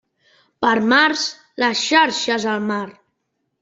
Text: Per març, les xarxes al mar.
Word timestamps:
Per 0.65 0.71
març, 0.93 1.27
les 1.67 1.87
xarxes 1.93 2.51
al 2.57 2.69
mar. 2.75 2.85